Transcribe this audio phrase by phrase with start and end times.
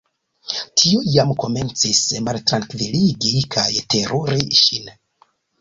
[0.81, 4.93] Tio jam komencis maltrankviligi kaj teruri ŝin.